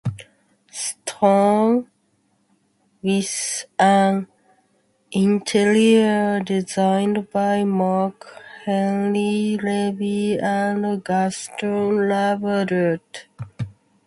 Stone, 0.71 1.85
with 3.03 3.65
an 3.77 4.27
interior 5.11 6.39
designed 6.39 7.29
by 7.29 7.63
Marc-Henri 7.63 9.59
Levy 9.61 10.39
and 10.39 11.03
Gaston 11.05 12.09
Laverdet. 12.09 13.25